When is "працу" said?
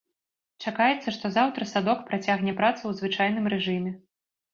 2.61-2.81